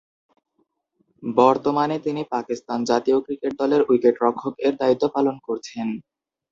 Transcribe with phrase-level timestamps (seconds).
[1.23, 5.87] বর্তমানে তিনি পাকিস্তান জাতীয় ক্রিকেট দলের উইকেট-রক্ষক এর দায়িত্ব পালন করছেন।